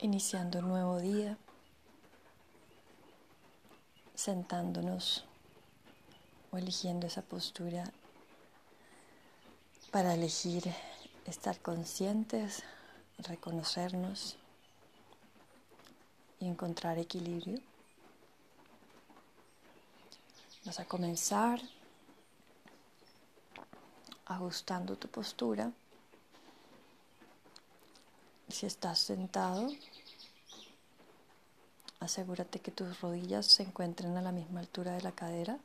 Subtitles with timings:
[0.00, 1.36] iniciando un nuevo día,
[4.14, 5.24] sentándonos
[6.50, 7.84] o eligiendo esa postura
[9.90, 10.62] para elegir
[11.24, 12.62] estar conscientes,
[13.18, 14.36] reconocernos
[16.40, 17.60] y encontrar equilibrio.
[20.64, 21.60] Vas a comenzar
[24.26, 25.72] ajustando tu postura.
[28.48, 29.70] Si estás sentado,
[32.00, 35.58] asegúrate que tus rodillas se encuentren a la misma altura de la cadera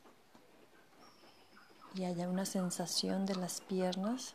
[1.94, 4.34] y haya una sensación de las piernas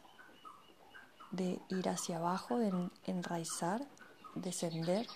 [1.29, 3.85] de ir hacia abajo, de enraizar,
[4.33, 5.07] descender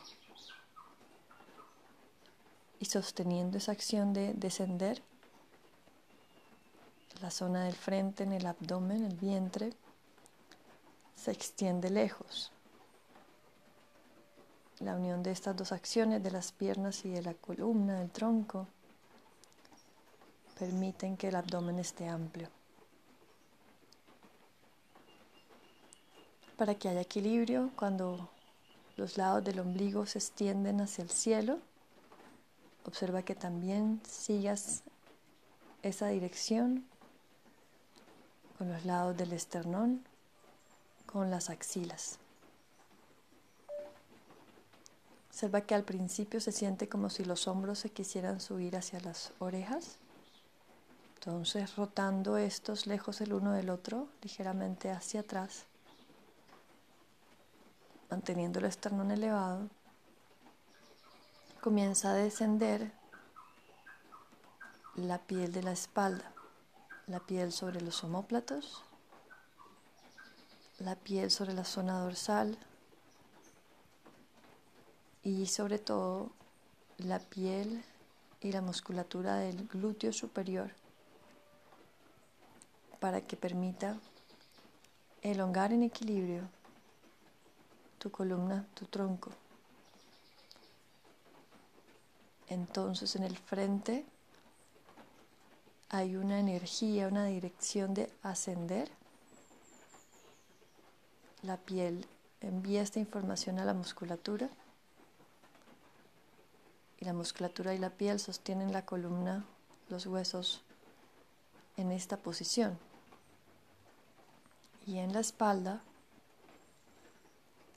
[2.80, 5.02] y sosteniendo esa acción de descender,
[7.20, 9.74] la zona del frente, en el abdomen, el vientre,
[11.16, 12.53] se extiende lejos
[14.84, 18.68] la unión de estas dos acciones, de las piernas y de la columna, del tronco,
[20.58, 22.50] permiten que el abdomen esté amplio.
[26.58, 28.30] Para que haya equilibrio, cuando
[28.96, 31.60] los lados del ombligo se extienden hacia el cielo,
[32.86, 34.84] observa que también sigas
[35.82, 36.86] esa dirección
[38.58, 40.06] con los lados del esternón,
[41.06, 42.20] con las axilas.
[45.34, 49.34] Observa que al principio se siente como si los hombros se quisieran subir hacia las
[49.40, 49.98] orejas.
[51.16, 55.66] Entonces rotando estos lejos el uno del otro, ligeramente hacia atrás,
[58.12, 59.70] manteniendo el esternón elevado,
[61.62, 62.92] comienza a descender
[64.94, 66.32] la piel de la espalda,
[67.08, 68.84] la piel sobre los omóplatos,
[70.78, 72.56] la piel sobre la zona dorsal,
[75.24, 76.32] y sobre todo
[76.98, 77.84] la piel
[78.42, 80.72] y la musculatura del glúteo superior
[83.00, 83.98] para que permita
[85.22, 86.44] elongar en equilibrio
[88.00, 89.32] tu columna, tu tronco.
[92.50, 94.06] Entonces en el frente
[95.90, 98.92] hay una energía, una dirección de ascender.
[101.44, 102.06] La piel
[102.42, 104.50] envía esta información a la musculatura
[107.04, 109.46] la musculatura y la piel sostienen la columna,
[109.90, 110.64] los huesos
[111.78, 112.78] en esta posición.
[114.86, 115.82] Y en la espalda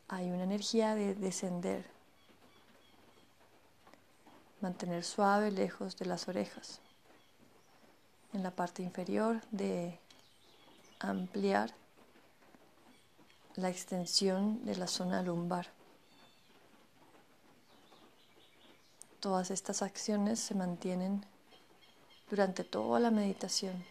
[0.09, 1.86] hay una energía de descender,
[4.60, 6.81] mantener suave lejos de las orejas.
[8.32, 9.98] En la parte inferior de
[10.98, 11.75] ampliar
[13.56, 15.75] la extensión de la zona lumbar.
[19.21, 21.25] Todas estas acciones se mantienen
[22.28, 23.84] durante toda la meditación.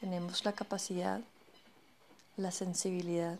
[0.00, 1.20] Tenemos la capacidad,
[2.36, 3.38] la sensibilidad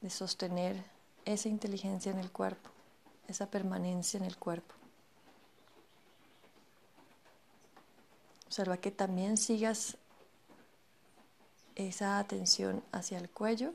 [0.00, 0.82] de sostener
[1.24, 2.70] esa inteligencia en el cuerpo,
[3.28, 4.74] esa permanencia en el cuerpo.
[8.46, 9.96] Observa que también sigas
[11.76, 13.72] esa atención hacia el cuello,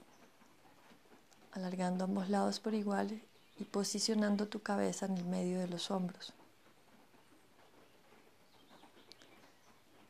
[1.54, 3.22] alargando ambos lados por igual
[3.60, 6.34] y posicionando tu cabeza en el medio de los hombros.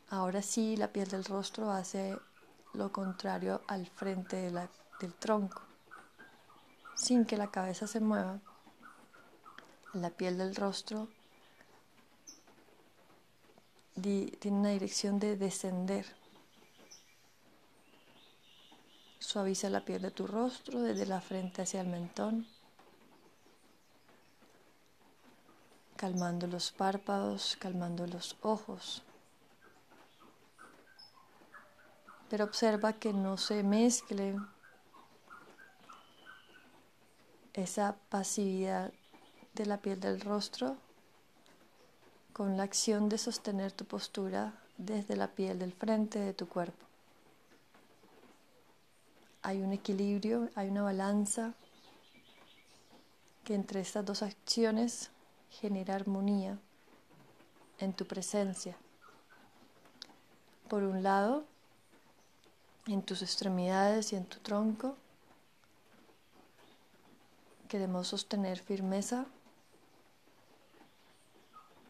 [0.10, 2.18] Ahora sí, la piel del rostro hace
[2.74, 5.62] lo contrario al frente del tronco,
[6.96, 8.40] sin que la cabeza se mueva.
[9.94, 11.08] La piel del rostro
[14.02, 16.06] tiene una dirección de descender.
[19.20, 22.48] Suaviza la piel de tu rostro desde la frente hacia el mentón.
[26.04, 29.04] Calmando los párpados, calmando los ojos.
[32.30, 34.36] Pero observa que no se mezcle
[37.54, 38.92] esa pasividad
[39.54, 40.76] de la piel del rostro
[42.34, 46.86] con la acción de sostener tu postura desde la piel del frente de tu cuerpo.
[49.42, 51.54] Hay un equilibrio, hay una balanza
[53.46, 55.10] que entre estas dos acciones
[55.62, 56.58] genera armonía
[57.80, 58.76] en tu presencia.
[60.68, 61.46] Por un lado,
[62.88, 64.96] en tus extremidades y en tu tronco,
[67.70, 69.26] queremos sostener firmeza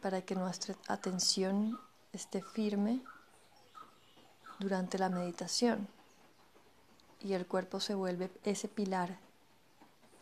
[0.02, 1.78] para que nuestra atención
[2.12, 3.00] esté firme
[4.58, 5.88] durante la meditación
[7.20, 9.18] y el cuerpo se vuelve ese pilar,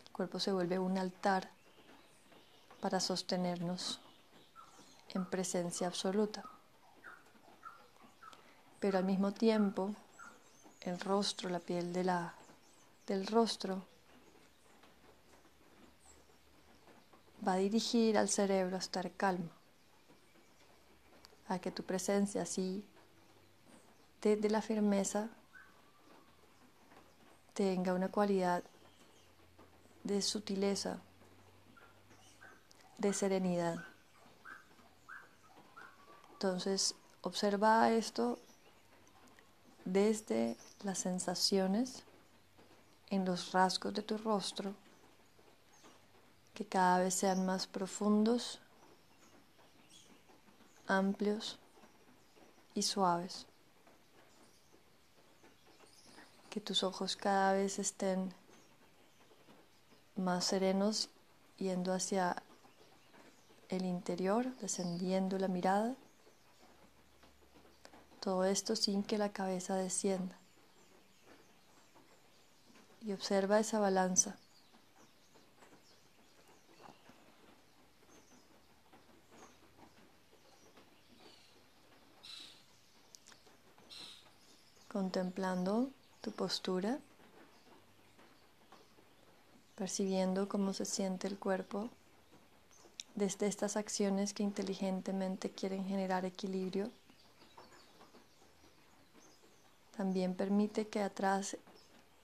[0.07, 1.51] el cuerpo se vuelve un altar
[2.83, 4.01] para sostenernos
[5.15, 6.43] en presencia absoluta.
[8.81, 9.95] Pero al mismo tiempo,
[10.81, 12.35] el rostro, la piel de la,
[13.07, 13.87] del rostro,
[17.47, 19.51] va a dirigir al cerebro a estar calmo,
[21.47, 22.85] a que tu presencia así,
[24.21, 25.29] desde la firmeza,
[27.55, 28.65] tenga una cualidad
[30.03, 31.01] de sutileza,
[33.03, 33.85] de serenidad.
[36.35, 38.39] Entonces, observa esto
[39.85, 42.05] desde las sensaciones
[43.11, 44.73] en los rasgos de tu rostro,
[46.55, 48.61] que cada vez sean más profundos,
[50.87, 51.59] amplios
[52.73, 53.47] y suaves.
[56.51, 58.33] Que tus ojos cada vez estén
[60.15, 61.09] más serenos
[61.57, 62.43] yendo hacia
[63.77, 65.95] el interior, descendiendo la mirada.
[68.21, 70.37] Todo esto sin que la cabeza descienda.
[73.01, 74.37] Y observa esa balanza.
[84.89, 85.91] Contemplando
[86.21, 86.99] tu postura,
[89.75, 91.91] percibiendo cómo se siente el cuerpo
[93.15, 96.91] desde estas acciones que inteligentemente quieren generar equilibrio.
[99.97, 101.57] También permite que atrás,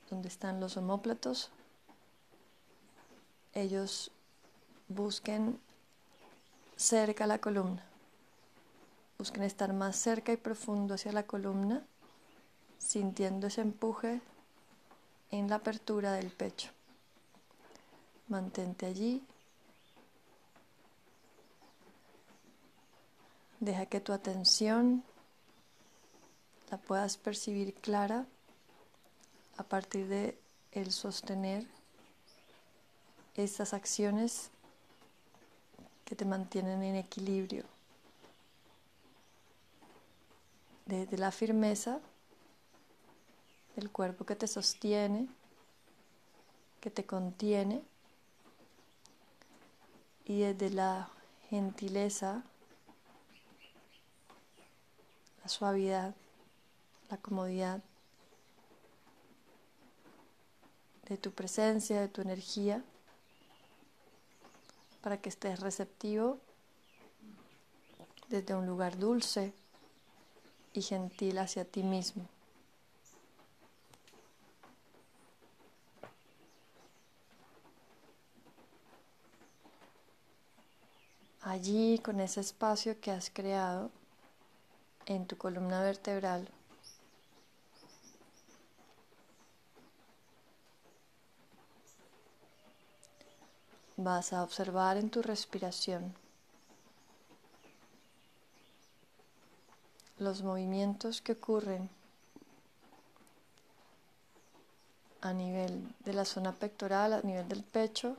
[0.09, 1.51] donde están los homóplatos,
[3.53, 4.11] ellos
[4.89, 5.61] busquen
[6.77, 7.85] cerca la columna.
[9.19, 11.83] Busquen estar más cerca y profundo hacia la columna,
[12.79, 14.21] sintiendo ese empuje
[15.31, 16.71] en la apertura del pecho.
[18.29, 19.23] Mantente allí
[23.61, 25.03] Deja que tu atención
[26.71, 28.27] la puedas percibir clara
[29.57, 30.39] a partir de
[30.73, 31.67] el sostener
[33.35, 34.51] estas acciones
[36.05, 37.65] que te mantienen en equilibrio.
[40.87, 42.01] Desde la firmeza
[43.75, 45.29] del cuerpo que te sostiene,
[46.81, 47.83] que te contiene,
[50.25, 51.09] y desde la
[51.49, 52.43] gentileza
[55.49, 56.15] suavidad,
[57.11, 57.83] la comodidad
[61.09, 62.83] de tu presencia, de tu energía,
[65.01, 66.39] para que estés receptivo
[68.29, 69.53] desde un lugar dulce
[70.75, 72.29] y gentil hacia ti mismo.
[81.41, 83.91] Allí, con ese espacio que has creado,
[85.15, 86.49] en tu columna vertebral.
[93.97, 96.15] Vas a observar en tu respiración
[100.19, 101.89] los movimientos que ocurren
[105.21, 108.17] a nivel de la zona pectoral, a nivel del pecho,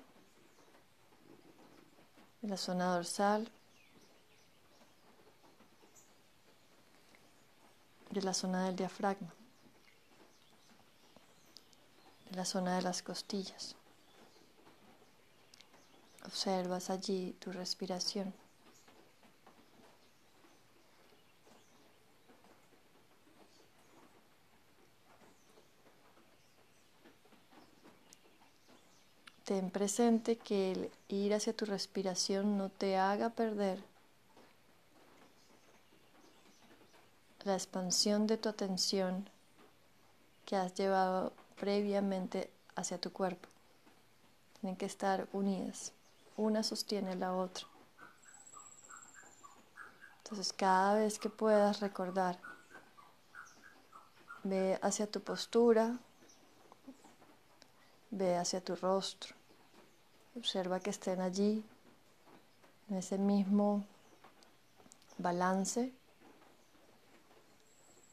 [2.42, 3.50] de la zona dorsal,
[8.20, 9.34] de la zona del diafragma,
[12.30, 13.76] de la zona de las costillas.
[16.26, 18.34] Observas allí tu respiración.
[29.46, 33.89] Ten presente que el ir hacia tu respiración no te haga perder
[37.44, 39.30] la expansión de tu atención
[40.46, 43.48] que has llevado previamente hacia tu cuerpo.
[44.60, 45.94] Tienen que estar unidas.
[46.38, 47.66] Una sostiene la otra.
[50.24, 52.40] Entonces cada vez que puedas recordar,
[54.44, 55.98] ve hacia tu postura,
[58.12, 59.36] ve hacia tu rostro.
[60.36, 61.64] Observa que estén allí,
[62.90, 63.84] en ese mismo
[65.18, 65.94] balance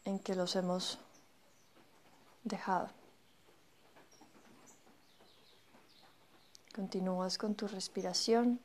[0.06, 0.98] en que los hemos
[2.44, 2.88] dejado.
[6.74, 8.60] Continúas con tu respiración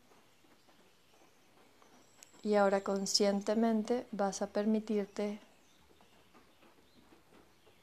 [2.44, 5.40] y ahora conscientemente vas a permitirte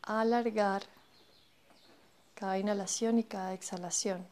[0.02, 0.82] alargar
[2.34, 4.26] cada inhalación y cada exhalación.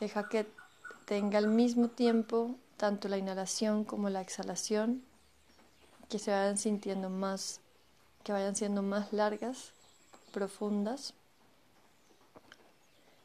[0.00, 0.50] Deja que
[1.04, 5.04] tenga al mismo tiempo tanto la inhalación como la exhalación,
[6.08, 7.60] que se vayan sintiendo más,
[8.24, 9.72] que vayan siendo más largas,
[10.32, 11.12] profundas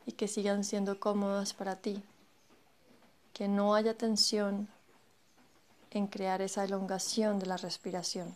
[0.06, 2.04] y que sigan siendo cómodas para ti.
[3.34, 4.68] Que no haya tensión
[5.92, 8.36] en crear esa elongación de la respiración.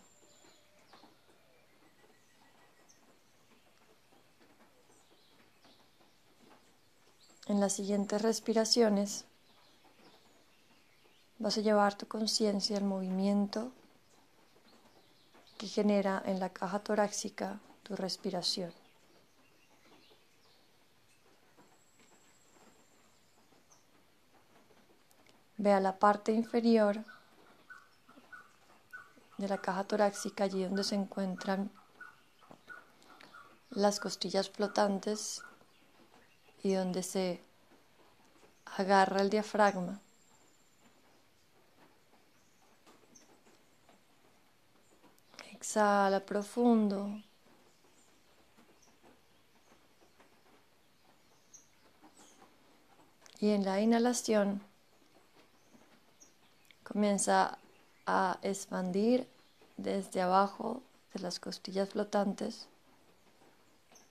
[7.49, 9.25] En las siguientes respiraciones
[11.39, 13.71] vas a llevar tu conciencia al movimiento
[15.57, 18.71] que genera en la caja torácica tu respiración.
[25.57, 27.03] Ve a la parte inferior
[29.39, 31.71] de la caja torácica, allí donde se encuentran
[33.71, 35.41] las costillas flotantes
[36.63, 37.41] y donde se
[38.77, 39.99] agarra el diafragma.
[45.51, 47.21] Exhala profundo.
[53.39, 54.61] Y en la inhalación
[56.83, 57.57] comienza
[58.05, 59.27] a expandir
[59.77, 60.81] desde abajo
[61.13, 62.67] de las costillas flotantes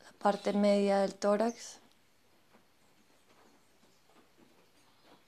[0.04, 1.78] la parte media del tórax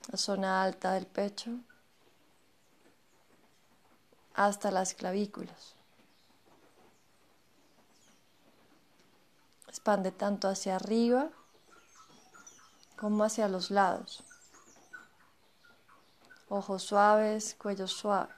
[0.08, 1.50] la zona alta del pecho,
[4.34, 5.74] hasta las clavículas.
[9.68, 11.30] Expande tanto hacia arriba
[12.96, 14.24] como hacia los lados.
[16.48, 18.34] Ojos suaves, cuello suave.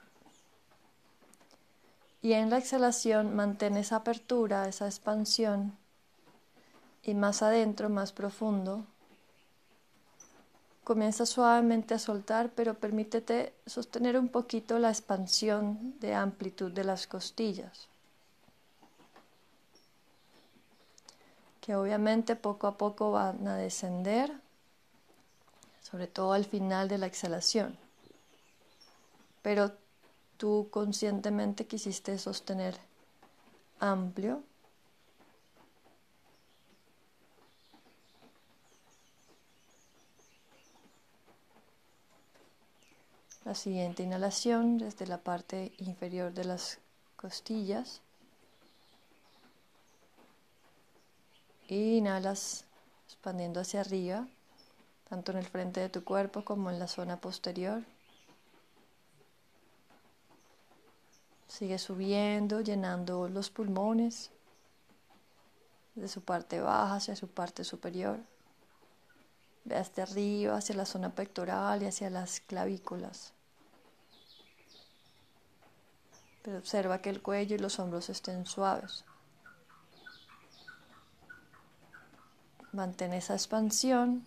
[2.21, 5.77] Y en la exhalación mantén esa apertura, esa expansión.
[7.01, 8.85] Y más adentro, más profundo,
[10.83, 17.07] Comienza suavemente a soltar, pero permítete sostener un poquito la expansión de amplitud de las
[17.07, 17.87] costillas.
[21.61, 24.33] Que obviamente poco a poco van a descender,
[25.81, 27.77] sobre todo al final de la exhalación.
[29.41, 29.71] Pero
[30.35, 32.77] tú conscientemente quisiste sostener
[33.79, 34.43] amplio
[43.45, 46.79] La siguiente inhalación desde la parte inferior de las
[47.17, 48.01] costillas.
[51.67, 52.65] Inhalas
[53.05, 54.27] expandiendo hacia arriba,
[55.09, 57.83] tanto en el frente de tu cuerpo como en la zona posterior.
[61.49, 64.31] Sigue subiendo, llenando los pulmones
[65.95, 68.19] de su parte baja hacia su parte superior.
[69.69, 73.33] Hacia arriba, hacia la zona pectoral y hacia las clavículas.
[76.41, 79.05] Pero observa que el cuello y los hombros estén suaves.
[82.73, 84.25] Mantén esa expansión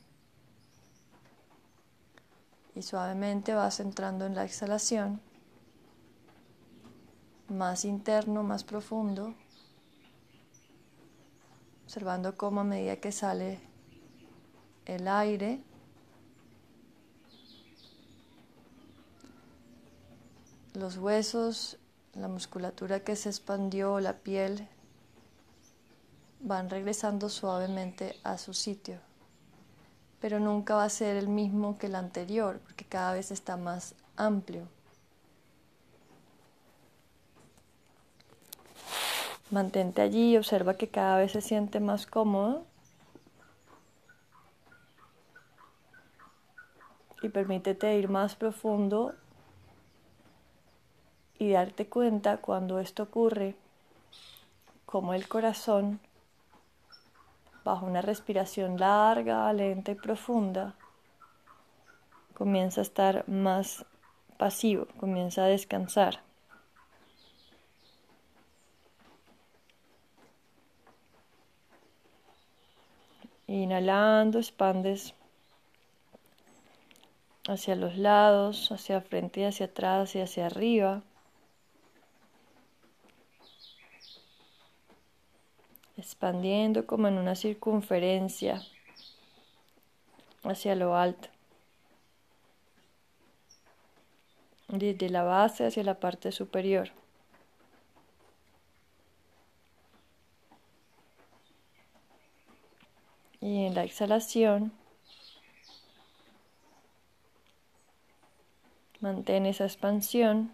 [2.77, 5.21] y suavemente vas entrando en la exhalación,
[7.49, 9.35] más interno, más profundo,
[11.85, 13.59] observando cómo a medida que sale
[14.87, 15.61] el aire,
[20.75, 21.79] los huesos
[22.17, 24.67] la musculatura que se expandió, la piel,
[26.41, 28.99] van regresando suavemente a su sitio.
[30.21, 33.95] Pero nunca va a ser el mismo que el anterior, porque cada vez está más
[34.17, 34.67] amplio.
[39.51, 42.65] Mantente allí observa que cada vez se siente más cómodo.
[47.27, 49.13] Y permítete ir más profundo
[51.41, 53.57] y darte cuenta cuando esto ocurre,
[54.85, 55.99] como el corazón,
[57.65, 60.77] bajo una respiración larga, lenta y profunda,
[62.33, 63.85] comienza a estar más
[64.37, 66.21] pasivo, comienza a descansar.
[73.49, 75.13] Inhalando, expandes
[77.49, 81.03] hacia los lados, hacia frente y hacia atrás y hacia arriba.
[85.97, 88.63] expandiendo como en una circunferencia
[90.45, 91.29] hacia lo alto,
[94.69, 96.91] desde la base hacia la parte superior.
[103.41, 104.73] Y en la exhalación,
[109.01, 110.53] Mantén esa expansión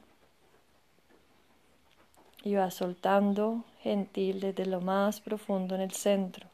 [2.45, 6.53] y va soltando gentil desde lo más profundo en el centro.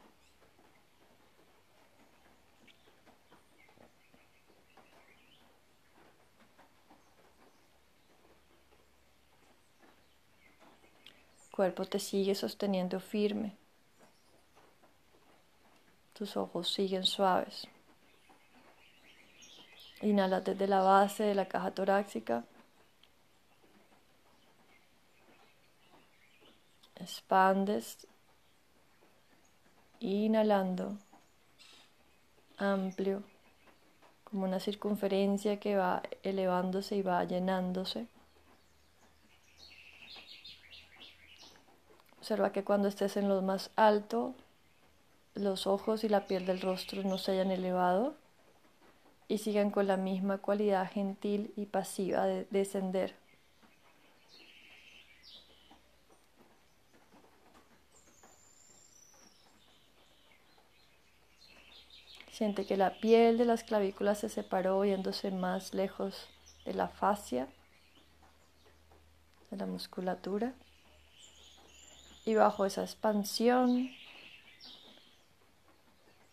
[11.59, 13.53] cuerpo te sigue sosteniendo firme.
[16.13, 17.67] Tus ojos siguen suaves.
[20.01, 22.45] Inhala desde la base de la caja torácica.
[26.95, 28.07] Expandes.
[29.99, 30.97] Inhalando.
[32.57, 33.23] Amplio.
[34.23, 38.07] Como una circunferencia que va elevándose y va llenándose.
[42.19, 44.33] Observa que cuando estés en lo más alto,
[45.33, 48.15] los ojos y la piel del rostro no se hayan elevado
[49.29, 53.15] y sigan con la misma cualidad gentil y pasiva de descender.
[62.31, 66.27] Siente que la piel de las clavículas se separó yéndose más lejos
[66.65, 67.47] de la fascia,
[69.51, 70.53] de la musculatura.
[72.25, 73.91] Y bajo esa expansión,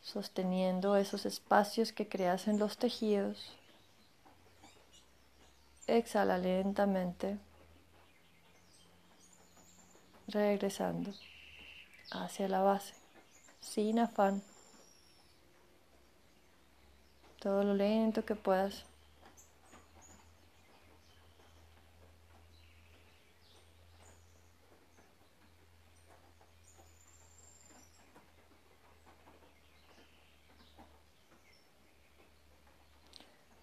[0.07, 3.53] sosteniendo esos espacios que creas en los tejidos,
[5.89, 7.39] exhala lentamente,
[10.29, 11.11] regresando
[12.13, 12.95] hacia la base,
[13.61, 14.45] sin afán,
[17.41, 18.85] todo lo lento que puedas.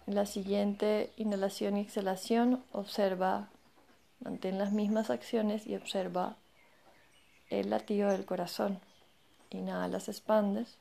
[0.06, 3.48] En la siguiente inhalación y exhalación, observa,
[4.20, 6.36] mantén las mismas acciones y observa
[7.48, 8.80] el latido del corazón.
[9.50, 10.76] Inhalas, expandes.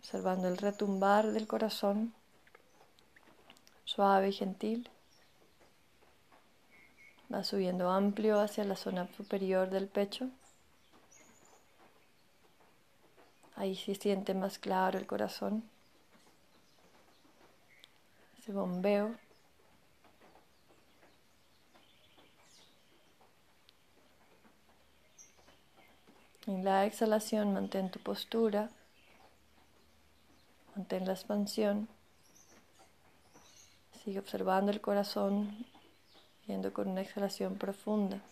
[0.00, 2.12] Observando el retumbar del corazón,
[3.84, 4.90] suave y gentil.
[7.32, 10.28] Va subiendo amplio hacia la zona superior del pecho.
[13.60, 15.62] Ahí se siente más claro el corazón.
[18.38, 19.14] Ese bombeo.
[26.46, 28.70] En la exhalación mantén tu postura,
[30.74, 31.86] mantén la expansión,
[34.02, 35.66] sigue observando el corazón,
[36.46, 38.22] yendo con una exhalación profunda.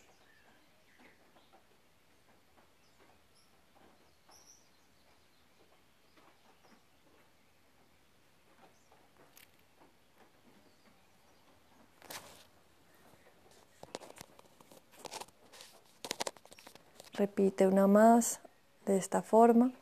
[17.18, 18.38] Repite una más
[18.86, 19.72] de esta forma,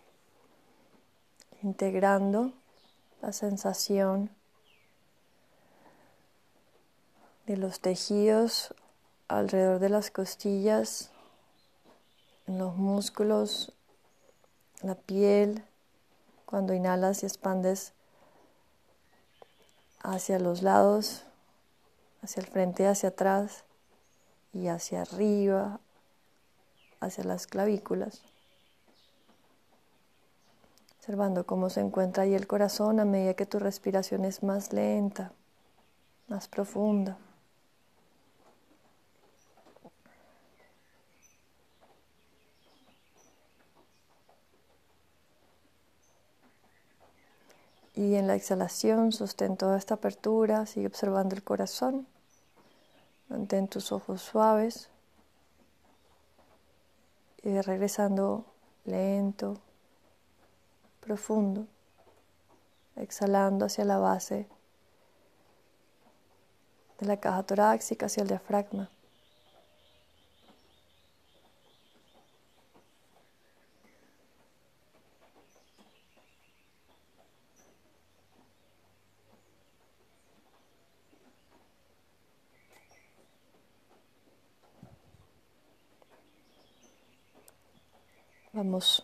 [1.63, 2.55] integrando
[3.21, 4.31] la sensación
[7.45, 8.75] de los tejidos
[9.29, 11.11] alrededor de las costillas,
[12.47, 13.71] en los músculos,
[14.81, 15.63] la piel,
[16.47, 17.93] cuando inhalas y expandes
[20.03, 21.27] hacia los lados,
[22.23, 23.65] hacia el frente, hacia atrás
[24.55, 25.81] y hacia arriba,
[27.01, 28.23] hacia las clavículas,
[30.99, 35.33] observando cómo se encuentra ahí el corazón a medida que tu respiración es más lenta,
[36.29, 37.17] más profunda.
[47.95, 52.07] Y en la exhalación sostén toda esta apertura, sigue observando el corazón,
[53.29, 54.91] mantén tus ojos suaves
[57.47, 58.45] y regresando
[58.85, 59.57] lento,
[60.99, 61.69] profundo,
[62.97, 64.49] exhalando hacia la base
[66.99, 68.91] de la caja torácica, hacia el diafragma.
[88.57, 89.03] Vamos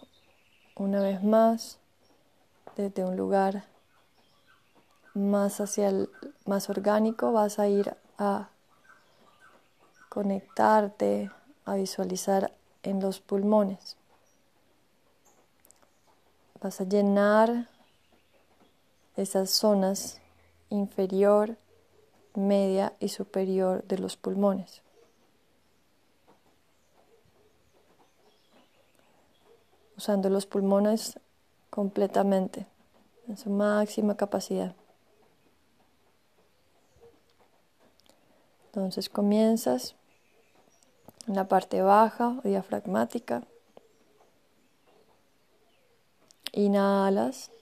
[0.77, 1.79] una vez más
[2.75, 3.65] desde un lugar
[5.13, 6.09] más hacia el
[6.47, 8.49] más orgánico, vas a ir a
[10.09, 11.31] conectarte,
[11.67, 12.51] a visualizar
[12.83, 13.99] en los pulmones.
[16.63, 17.69] Vas a llenar
[19.19, 20.23] esas zonas
[20.71, 21.59] inferior,
[22.35, 24.82] media y superior de los pulmones.
[30.03, 31.21] Usando los pulmones
[31.71, 32.67] completamente,
[33.29, 34.75] en su máxima capacidad.
[38.67, 39.95] Entonces comienzas
[41.29, 43.45] en la parte baja o diafragmática.
[46.51, 47.53] Inhalas,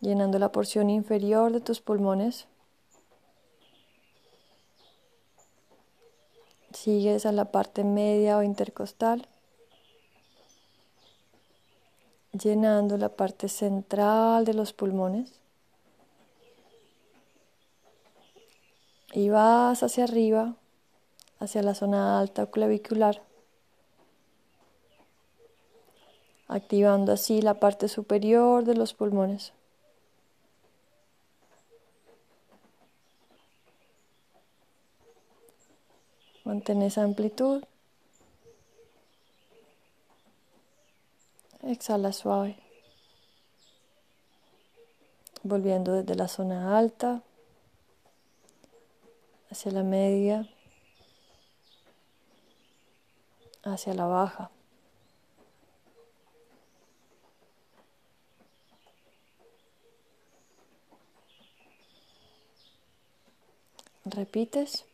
[0.00, 2.48] llenando la porción inferior de tus pulmones.
[6.72, 9.28] Sigues a la parte media o intercostal,
[12.34, 15.40] llenando la parte central de los pulmones.
[19.12, 20.56] Y vas hacia arriba,
[21.38, 23.22] hacia la zona alta clavicular,
[26.48, 29.52] activando así la parte superior de los pulmones.
[36.44, 37.64] Mantén esa amplitud.
[41.66, 42.58] Exhala suave.
[45.42, 47.22] Volviendo desde la zona alta
[49.50, 50.46] hacia la media,
[53.62, 54.50] hacia la baja.
[64.04, 64.84] Repites.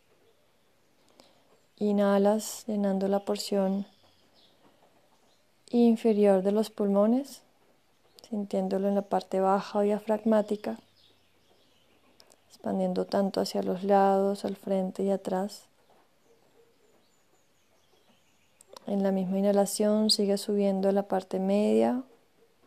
[1.79, 3.85] Inhalas llenando la porción
[5.77, 7.41] inferior de los pulmones,
[8.29, 10.77] sintiéndolo en la parte baja diafragmática
[12.61, 15.63] expandiendo tanto hacia los lados, al frente y atrás.
[18.85, 22.03] En la misma inhalación sigue subiendo la parte media,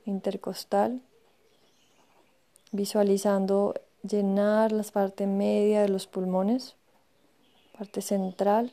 [0.04, 1.00] intercostal,
[2.72, 6.74] visualizando llenar la parte media de los pulmones,
[7.78, 8.72] parte central,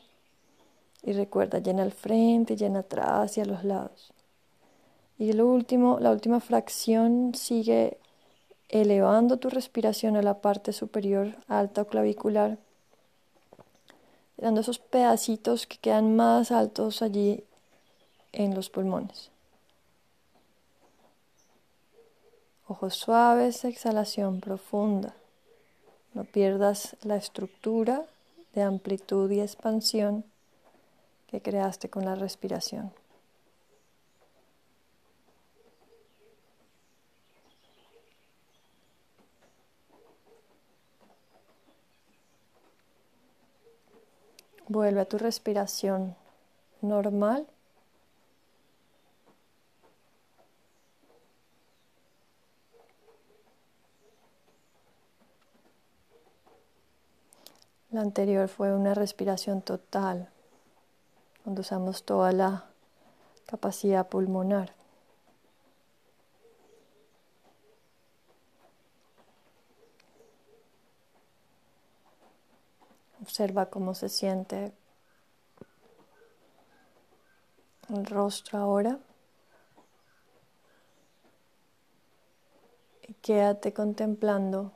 [1.03, 4.11] y recuerda, llena al frente, llena atrás y a los lados.
[5.21, 7.99] Y lo último, la última fracción sigue
[8.69, 12.57] elevando tu respiración a la parte superior alta o clavicular,
[14.37, 17.43] dando esos pedacitos que quedan más altos allí
[18.31, 19.29] en los pulmones.
[22.67, 25.13] Ojos suaves, exhalación profunda.
[26.15, 28.07] No pierdas la estructura
[28.55, 30.25] de amplitud y expansión
[31.27, 32.91] que creaste con la respiración.
[44.71, 46.15] Vuelve a tu respiración
[46.79, 47.45] normal.
[57.89, 60.29] La anterior fue una respiración total,
[61.43, 62.63] cuando usamos toda la
[63.47, 64.80] capacidad pulmonar.
[73.31, 74.73] Observa cómo se siente
[77.87, 78.99] el rostro ahora.
[83.07, 84.73] Y quédate contemplando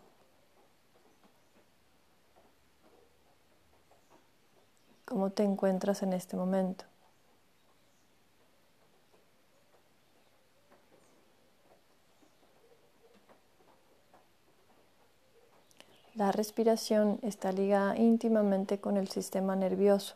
[5.03, 6.85] cómo te encuentras en este momento.
[16.15, 20.15] La respiración está ligada íntimamente con el sistema nervioso.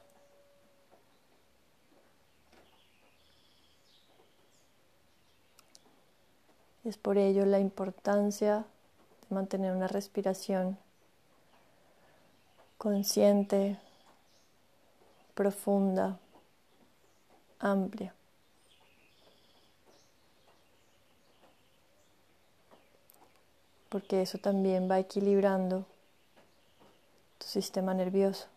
[6.86, 8.66] Es por ello la importancia
[9.30, 10.78] de mantener una respiración
[12.78, 13.78] consciente,
[15.36, 16.18] profunda,
[17.60, 18.14] amplia.
[23.90, 25.86] Porque eso también va equilibrando
[27.40, 28.48] tu sistema nervioso.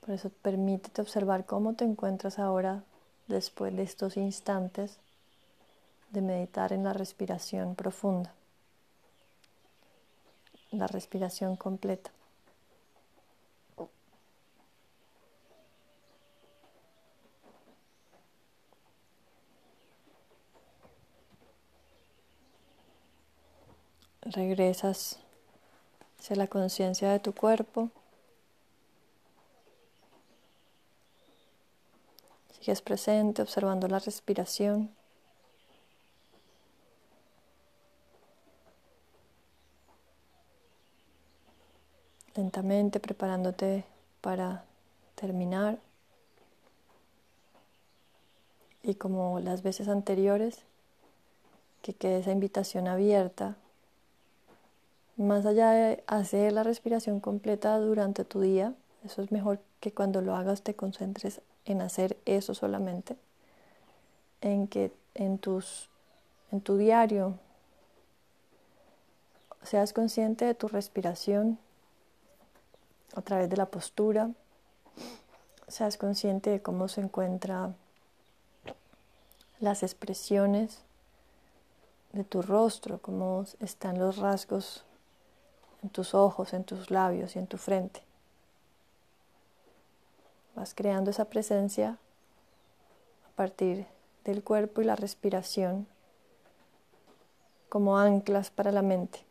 [0.00, 2.82] Por eso permítete observar cómo te encuentras ahora
[3.28, 4.98] después de estos instantes
[6.10, 8.32] de meditar en la respiración profunda,
[10.72, 12.10] la respiración completa.
[24.32, 25.18] regresas
[26.18, 27.90] hacia la conciencia de tu cuerpo.
[32.58, 34.90] Sigues presente observando la respiración.
[42.34, 43.84] Lentamente preparándote
[44.20, 44.64] para
[45.14, 45.78] terminar.
[48.82, 50.64] Y como las veces anteriores,
[51.82, 53.56] que quede esa invitación abierta
[55.20, 60.22] más allá de hacer la respiración completa durante tu día, eso es mejor que cuando
[60.22, 63.16] lo hagas te concentres en hacer eso solamente,
[64.40, 65.90] en que en, tus,
[66.52, 67.38] en tu diario
[69.62, 71.58] seas consciente de tu respiración
[73.14, 74.30] a través de la postura,
[75.68, 77.76] seas consciente de cómo se encuentran
[79.60, 80.82] las expresiones
[82.12, 84.84] de tu rostro, cómo están los rasgos
[85.82, 88.02] en tus ojos, en tus labios y en tu frente.
[90.54, 91.98] Vas creando esa presencia
[93.26, 93.86] a partir
[94.24, 95.86] del cuerpo y la respiración
[97.68, 99.24] como anclas para la mente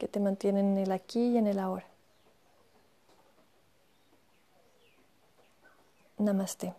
[0.00, 1.84] que te mantienen en el aquí y en el ahora.
[6.16, 6.74] Namaste.